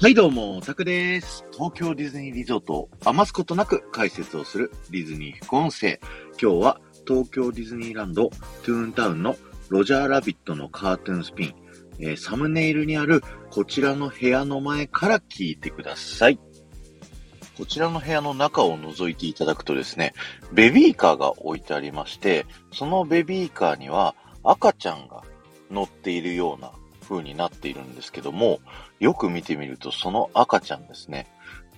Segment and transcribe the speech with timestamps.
[0.00, 1.44] はいどうも、タクです。
[1.52, 5.98] 東京ディズニーリゾートを余すことなく解説をするディズニー副音声。
[6.40, 9.34] 今日は東京ディズニーランドトゥーンタウンの
[9.70, 11.54] ロジャーラビットのカートゥーンスピン、
[11.98, 16.38] えー、サムネイルにあるこちらの部屋の前から聞いてください。
[17.56, 20.14] こちらの部屋の中を覗いていただくとですね、
[20.52, 25.24] ベビーカーが置いてありまして、そのベビーカーには赤ちゃんが
[25.72, 26.70] 乗っているような
[27.08, 28.60] 風になっているんですけども、
[29.00, 31.26] よく見てみるとその赤ちゃんですね、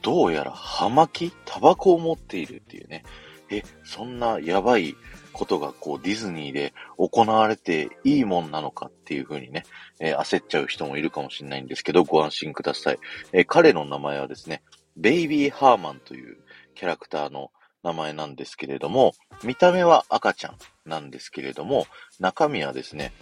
[0.03, 3.05] どうやら葉巻タバコを持っているっていうね、
[3.51, 4.95] え、そんなやばい
[5.33, 9.65] ことがこうディズニーで行われていいもんなのかっていう風にね、
[9.99, 12.99] えー、焦っちゃう人もいるかもしれないんですけど、ご安心ください。
[13.33, 14.63] えー、彼の名前はですね、
[14.97, 16.39] ベイビーハーマンという
[16.75, 17.51] キャラクターの
[17.83, 20.57] 名前なんですけれども、見た目は赤ちゃん
[20.89, 21.87] なんですけれども、
[22.21, 23.13] 中身はですね、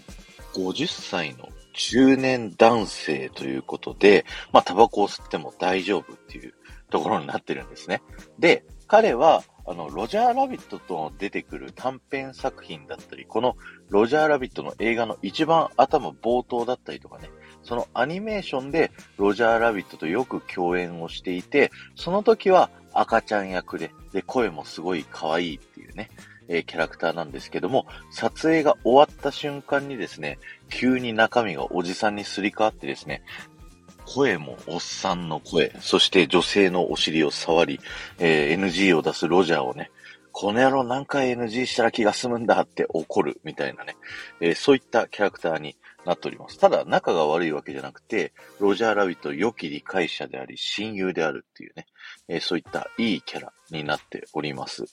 [0.55, 6.55] 50歳の中年男性ということで、まあ、タバコを吸っても大丈夫っていう
[6.91, 8.03] ところになってるんですね。
[8.39, 13.57] で、彼は、あの、ロジャーラビットと出てくる短編作品だったり、この
[13.91, 17.31] ロジャーラビットの映画の一番頭冒頭だったりとかね、
[17.63, 26.11] そのアニメーションでロジャーラビットとよく共演をしていて、その時は赤ちゃん役で、で、声もすごい可愛いっていうね、
[26.49, 30.39] えー、キャラクターなんですけども、撮影が終わった瞬間にですね、
[30.71, 33.23] 急に中身がおじさんにすり替わってですね、
[34.07, 37.81] 声もおっさんの声、そして女性のお尻を触り、
[38.19, 39.91] えー、NG を出すロジャーをね、
[40.33, 43.97] この野郎何回 NG したら気が済むんだって怒るみたいなね、
[44.41, 45.77] えー、そういったキャラクターに
[46.07, 46.59] なっております。
[46.59, 51.87] ただ、仲が悪いわけじゃなくて、ロジャーラビット良き理解者であり、親友であるっていうね、
[52.29, 54.87] えー、そういったいいキャラになっております。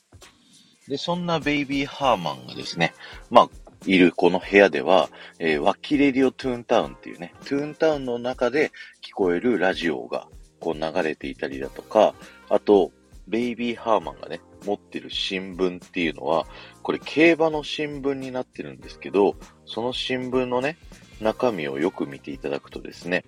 [0.88, 2.94] で、そんなベイビーハーマンがですね、
[3.30, 3.50] まあ、
[3.86, 10.28] いるこの部屋では、えー、ワッキレディオトゥーンタウンっていうね、トゥーンタウンの中で聞こえるラジオが
[10.59, 12.16] こう流れていたりだとか、
[12.50, 12.91] あと、
[13.28, 16.45] ベイビーハーマンがね、持ってる新聞っていうのは、
[16.84, 19.35] これ競馬の新聞になってるんですけど、
[19.66, 20.78] その新聞のね、
[21.22, 23.25] 中身をよく見ていただくとですね、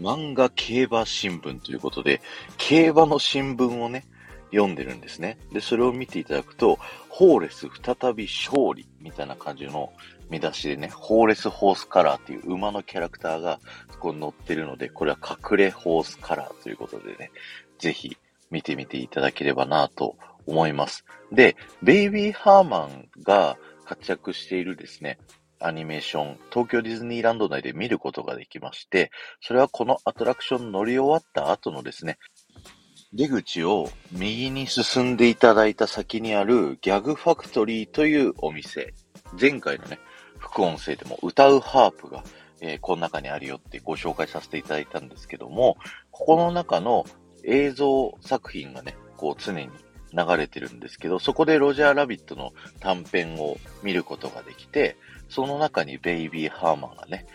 [0.00, 2.20] 漫画競馬新聞ということで、
[2.56, 4.06] 競馬の新聞をね、
[4.52, 5.38] 読んでるんですね。
[5.52, 9.92] で、それを見ていただくと、ホーレス再び勝利みたいな感じの
[10.30, 17.30] 見出しでね、ホーレスホースカラーっていう馬のキャラクターがそこう載ってるので、これは隠れホースカラーということでね、
[17.78, 18.16] ぜひ
[18.50, 21.04] 見てみていただければなと思います。
[21.32, 25.18] で、ベイビーハーマンが活躍しているですね、
[25.58, 32.18] アニメーション、東京ディズニーランド内で見ることができまして、それはこのアトラクション乗り終わった後のですね、
[33.14, 38.94] 出口を右に進んでいただいた先にあるギャグファクトリーというお店。
[39.38, 39.98] 前回のね、
[40.38, 42.24] 副音声でも歌うハープが、
[42.62, 45.76] えー、この中にあるよってご紹介させていただいたんですけども、
[46.10, 47.04] ここの中の
[47.44, 49.68] 映像作品がね、こう常に
[50.14, 54.96] 流れてるんですけど、そこでロジャーラビットの短編を見ることができて、
[55.28, 57.26] その中にベイビーハーマンがね、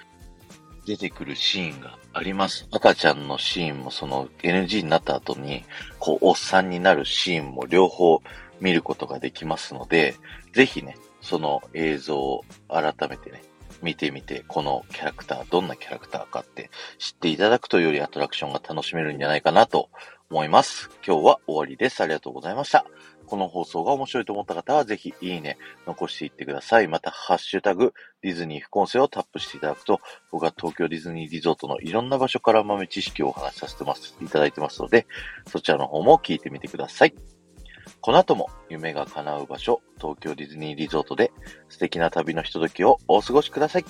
[0.88, 2.66] 出てくるシーンがあります。
[2.72, 5.66] 赤ちゃんのシーンもその NG になった後に、
[6.00, 8.22] こう、おっさんになるシーンも両方
[8.62, 10.16] 見ることができますので、
[10.54, 13.44] ぜひね、その映像を改めてね、
[13.82, 19.90] 見てみて、このキャラクター、どんなキャラクターかって知っていただくとよりアトラクションが楽しめるんじゃないかなと
[20.30, 20.90] 思います。
[21.06, 22.02] 今日は終わりです。
[22.02, 22.86] ありがとうございました。
[23.26, 26.88] この放送が面白いと思った方は、ぜひいいね、残していってください。
[26.88, 30.00] また、ハッシュタグ、ディズニー副音声をタップしていただくと、
[30.32, 35.08] 僕は東京ディズニーリゾートのいろんな場所から豆知識をお話しさせてます、いただいてますので、
[35.48, 37.14] そちらの方も聞いてみてください。
[38.02, 41.32] この後も夢が叶う場所、東京ディズニーリゾートで
[41.70, 43.86] 素敵な旅のひとときをお過ごしください。